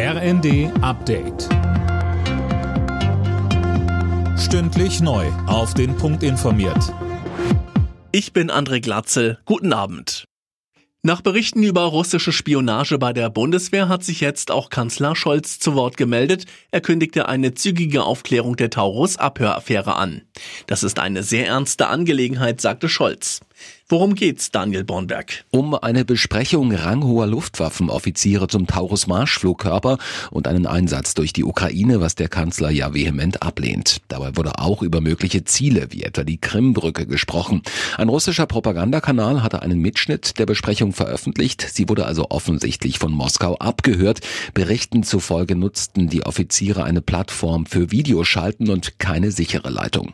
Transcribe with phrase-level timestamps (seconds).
[0.00, 1.48] RND Update.
[4.38, 5.26] Stündlich neu.
[5.48, 6.94] Auf den Punkt informiert.
[8.12, 9.40] Ich bin André Glatzel.
[9.44, 10.24] Guten Abend.
[11.02, 15.74] Nach Berichten über russische Spionage bei der Bundeswehr hat sich jetzt auch Kanzler Scholz zu
[15.74, 16.44] Wort gemeldet.
[16.70, 20.22] Er kündigte eine zügige Aufklärung der Taurus-Abhöraffäre an.
[20.68, 23.40] Das ist eine sehr ernste Angelegenheit, sagte Scholz.
[23.90, 25.44] Worum geht's, Daniel Bornberg?
[25.50, 29.96] Um eine Besprechung ranghoher Luftwaffenoffiziere zum Taurus-Marschflugkörper
[30.30, 34.02] und einen Einsatz durch die Ukraine, was der Kanzler ja vehement ablehnt.
[34.08, 37.62] Dabei wurde auch über mögliche Ziele, wie etwa die Krimbrücke, gesprochen.
[37.96, 41.66] Ein russischer Propagandakanal hatte einen Mitschnitt der Besprechung veröffentlicht.
[41.72, 44.20] Sie wurde also offensichtlich von Moskau abgehört.
[44.52, 50.12] Berichten zufolge nutzten die Offiziere eine Plattform für Videoschalten und keine sichere Leitung.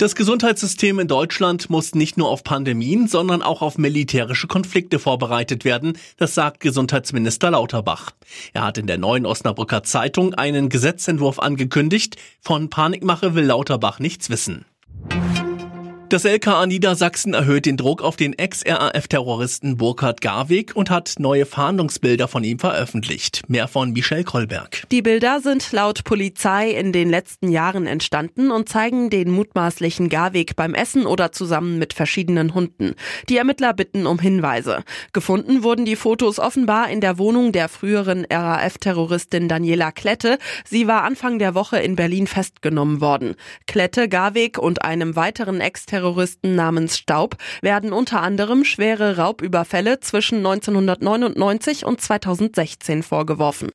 [0.00, 5.66] Das Gesundheitssystem in Deutschland muss nicht nur auf Pandemien, sondern auch auf militärische Konflikte vorbereitet
[5.66, 8.12] werden, das sagt Gesundheitsminister Lauterbach.
[8.54, 12.16] Er hat in der neuen Osnabrücker Zeitung einen Gesetzentwurf angekündigt.
[12.40, 14.64] Von Panikmache will Lauterbach nichts wissen.
[16.10, 22.26] Das LKA Niedersachsen erhöht den Druck auf den Ex-RAF-Terroristen Burkhard Garweg und hat neue Fahndungsbilder
[22.26, 23.48] von ihm veröffentlicht.
[23.48, 24.82] Mehr von Michelle Kolberg.
[24.90, 30.56] Die Bilder sind laut Polizei in den letzten Jahren entstanden und zeigen den mutmaßlichen Garweg
[30.56, 32.96] beim Essen oder zusammen mit verschiedenen Hunden.
[33.28, 34.82] Die Ermittler bitten um Hinweise.
[35.12, 40.38] Gefunden wurden die Fotos offenbar in der Wohnung der früheren RAF-Terroristin Daniela Klette.
[40.64, 43.36] Sie war Anfang der Woche in Berlin festgenommen worden.
[43.68, 50.38] Klette, Garweg und einem weiteren Ex-Terroristen Terroristen namens Staub werden unter anderem schwere Raubüberfälle zwischen
[50.38, 53.68] 1999 und 2016 vorgeworfen.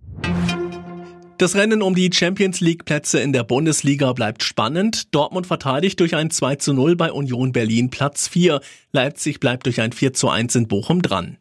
[1.37, 5.13] Das Rennen um die Champions League Plätze in der Bundesliga bleibt spannend.
[5.13, 8.59] Dortmund verteidigt durch ein 2 zu 0 bei Union Berlin Platz 4.
[8.91, 11.37] Leipzig bleibt durch ein 4 zu 1 in Bochum dran.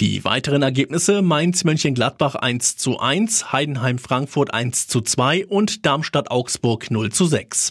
[0.00, 6.30] Die weiteren Ergebnisse Mainz Mönchengladbach 1 zu 1, Heidenheim Frankfurt 1 zu 2 und Darmstadt
[6.30, 7.70] Augsburg 0 zu 6.